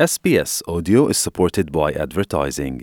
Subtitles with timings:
[0.00, 2.80] SBS Audio is supported by advertising.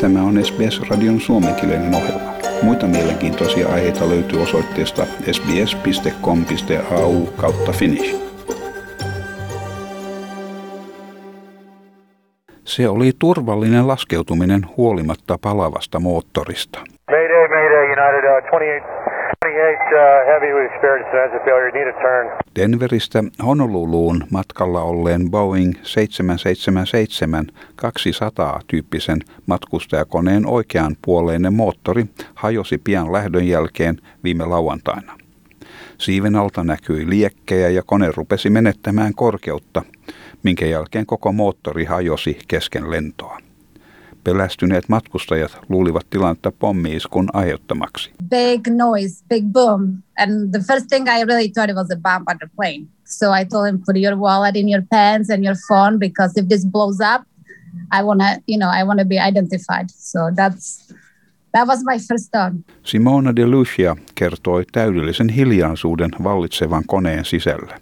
[0.00, 2.32] Tämä on SBS-radion suomenkielinen ohjelma.
[2.62, 8.16] Muita mielenkiintoisia aiheita löytyy osoitteesta sbs.com.au kautta finnish.
[12.64, 16.78] Se oli turvallinen laskeutuminen huolimatta palavasta moottorista
[17.10, 19.27] Mayday, United uh, 28, 28 uh, heavy, we experienced an engine failure, need a turn.
[22.56, 25.80] Denveristä Honoluluun matkalla olleen Boeing 777-200
[28.66, 35.18] tyyppisen matkustajakoneen oikeanpuoleinen moottori hajosi pian lähdön jälkeen viime lauantaina.
[35.98, 39.82] Siiven alta näkyi liekkejä ja kone rupesi menettämään korkeutta,
[40.42, 43.38] minkä jälkeen koko moottori hajosi kesken lentoa.
[44.28, 48.10] Pelästyneet matkustajat luulivat tilannetta pommiiskun aiheuttamaksi.
[48.30, 50.02] big noise, big boom.
[50.18, 52.86] And the first thing I really thought it was a bomb on the plane.
[53.04, 56.48] So I told him, put your wallet in your pants and your phone because if
[56.48, 57.22] this blows up,
[57.98, 59.86] I wanna, you know, I wanna be identified.
[59.90, 60.92] So that's
[61.52, 62.52] that was my first thought.
[62.82, 67.78] Simona de Lucia kertoi täydellisen hiljaisuuden vallitsevan koneen sisällä.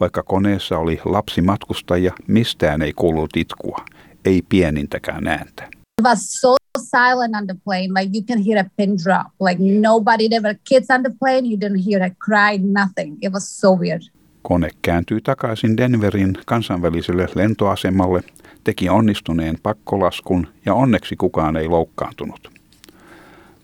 [0.00, 3.84] Vaikka koneessa oli lapsi matkustaja, mistään ei kuulunut itkua,
[4.24, 5.79] ei pienintäkään ääntä.
[6.04, 9.26] Was so silent on the plane, like you can hear a pin drop.
[9.40, 13.18] Like nobody, there were kids on the plane, you didn't hear a cry, nothing.
[13.22, 14.02] It was so weird.
[14.42, 18.22] Kone kääntyi takaisin Denverin kansainväliselle lentoasemalle,
[18.64, 22.50] teki onnistuneen pakkolaskun ja onneksi kukaan ei loukkaantunut.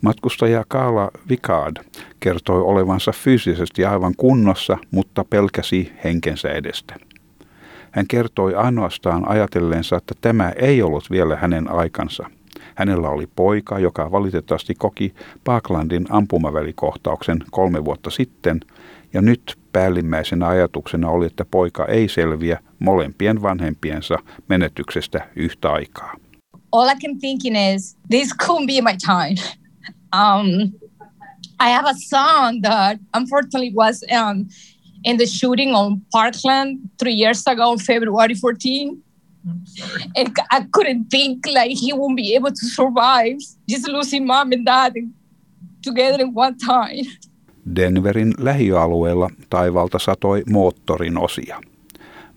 [0.00, 1.76] Matkustaja Kaala Vikard
[2.20, 6.94] kertoi olevansa fyysisesti aivan kunnossa, mutta pelkäsi henkensä edestä.
[7.97, 12.30] Hän kertoi ainoastaan ajatelleensa, että tämä ei ollut vielä hänen aikansa.
[12.75, 18.61] Hänellä oli poika, joka valitettavasti koki Parklandin ampumavälikohtauksen kolme vuotta sitten,
[19.12, 26.14] ja nyt päällimmäisenä ajatuksena oli, että poika ei selviä molempien vanhempiensa menetyksestä yhtä aikaa.
[26.72, 29.37] all I can thinking is this could be my time.
[30.12, 30.72] Um,
[31.59, 34.49] I have a son that unfortunately was um,
[35.06, 39.03] in the shooting on Parkland three years ago, on February 14.
[40.17, 43.39] And I couldn't think like he won't be able to survive
[43.71, 44.94] just losing mom and dad
[45.83, 47.06] together in one time.
[47.77, 51.61] Denverin lähialueella taivalta satoi moottorin osia.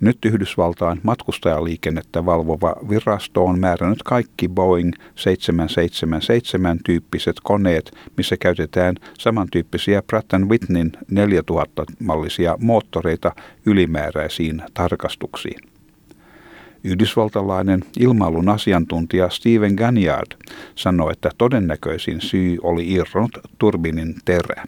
[0.02, 10.02] Nyt Yhdysvaltain matkustajaliikennettä valvova virasto on määrännyt kaikki Boeing 777 tyyppiset koneet, missä käytetään samantyyppisiä
[10.02, 13.32] Pratt Whitneyn 4000-mallisia moottoreita
[13.66, 15.60] ylimääräisiin tarkastuksiin.
[16.84, 20.32] Yhdysvaltalainen ilmailun asiantuntija Steven Ganyard
[20.76, 24.64] sanoi, että todennäköisin syy oli irronnut turbinin terä.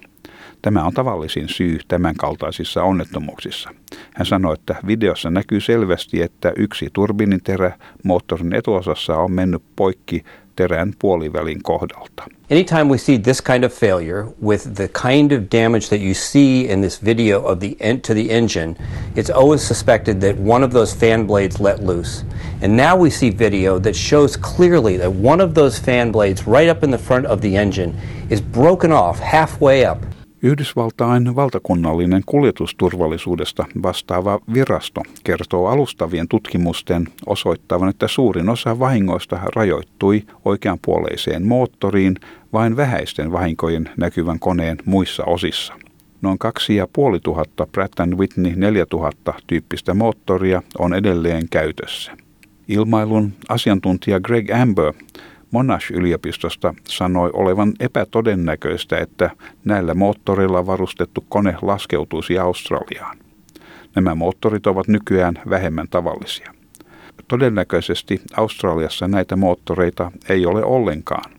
[0.61, 3.69] Tämä on tavallisin syy tämänkaltaisissa onnettomuuksissa.
[4.15, 7.71] Hän sanoi, että videossa näkyy selvästi, että yksi turbinin terä
[8.03, 10.23] moottorin etuosassa on mennyt poikki
[10.55, 12.23] terän puolivälin kohdalta.
[12.51, 16.71] Anytime we see this kind of failure with the kind of damage that you see
[16.71, 18.75] in this video of the en- to the engine,
[19.15, 22.25] it's always suspected that one of those fan blades let loose.
[22.61, 26.69] And now we see video that shows clearly that one of those fan blades right
[26.69, 27.93] up in the front of the engine
[28.29, 30.20] is broken off halfway up.
[30.43, 41.47] Yhdysvaltain valtakunnallinen kuljetusturvallisuudesta vastaava virasto kertoo alustavien tutkimusten osoittavan, että suurin osa vahingoista rajoittui oikeanpuoleiseen
[41.47, 42.15] moottoriin
[42.53, 45.73] vain vähäisten vahinkojen näkyvän koneen muissa osissa.
[46.21, 52.11] Noin 2500 Pratt Whitney 4000 tyyppistä moottoria on edelleen käytössä.
[52.67, 54.93] Ilmailun asiantuntija Greg Amber
[55.51, 59.29] Monash-yliopistosta sanoi olevan epätodennäköistä, että
[59.65, 63.17] näillä moottoreilla varustettu kone laskeutuisi Australiaan.
[63.95, 66.53] Nämä moottorit ovat nykyään vähemmän tavallisia.
[67.27, 71.31] Todennäköisesti Australiassa näitä moottoreita ei ole ollenkaan.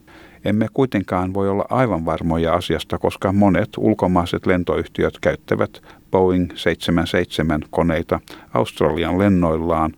[0.44, 8.20] Emme kuitenkaan voi olla aivan varmoja asiasta, koska monet ulkomaiset lentoyhtiöt käyttävät Boeing 77 koneita
[8.54, 9.92] Australian lennoillaan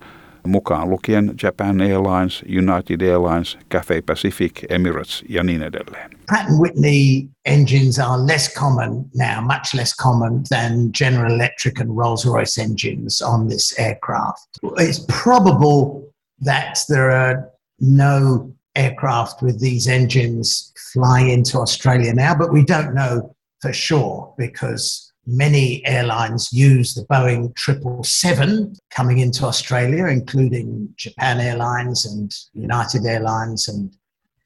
[0.45, 6.09] mukaan lukien Japan Airlines, United Airlines, Cathay Pacific, Emirates ja niin edelleen.
[6.27, 12.61] Pratt Whitney engines are less common now, much less common than General Electric and Rolls-Royce
[12.61, 14.47] engines on this aircraft.
[14.77, 16.01] It's probable
[16.45, 17.49] that there are
[17.79, 24.33] no aircraft with these engines fly into Australia now, but we don't know for sure
[24.37, 33.05] because many airlines use the Boeing 777 coming into Australia, including Japan Airlines and United
[33.05, 33.91] Airlines and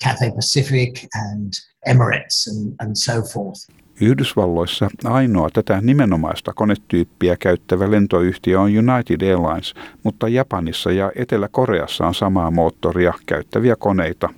[0.03, 1.53] Cathay Pacific and
[1.87, 3.59] Emirates and, and so forth.
[4.01, 9.73] Yhdysvalloissa ainoa tätä nimenomaista konetyyppiä käyttävä lentoyhtiö on United Airlines,
[10.03, 14.29] mutta Japanissa ja Etelä-Koreassa on samaa moottoria käyttäviä koneita.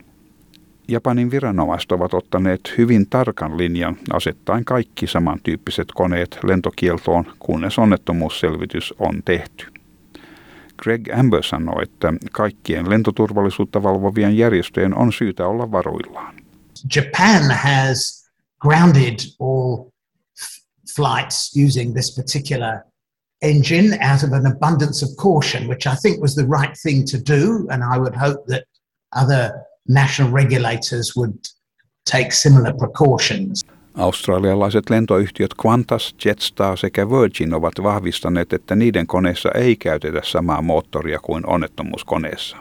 [0.92, 9.24] Japanin viranomaiset ovat ottaneet hyvin tarkan linjan asettaen kaikki samantyyppiset koneet lentokieltoon, kunnes onnettomuusselvitys on
[9.26, 9.66] tehty.
[10.84, 16.36] Greg Amber sanoi, että kaikkien lentoturvallisuutta valvovien järjestöjen on syytä olla varuillaan.
[16.96, 18.26] Japan has
[18.60, 19.92] grounded all
[20.96, 22.80] flights using this particular
[23.42, 27.18] engine out of an abundance of caution, which I think was the right thing to
[27.36, 27.68] do.
[27.70, 28.64] And I would hope that
[29.16, 31.34] other national regulators would
[32.12, 33.66] take similar precautions.
[33.96, 41.20] Australialaiset lentoyhtiöt Qantas, Jetstar sekä Virgin ovat vahvistaneet, että niiden koneessa ei käytetä samaa moottoria
[41.20, 42.58] kuin onnettomuuskoneessa.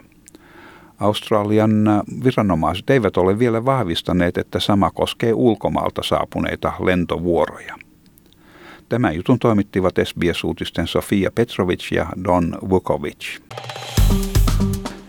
[0.99, 7.75] Australian viranomaiset eivät ole vielä vahvistaneet, että sama koskee ulkomaalta saapuneita lentovuoroja.
[8.89, 13.39] Tämän jutun toimittivat SBS-uutisten Sofia Petrovic ja Don Vukovic.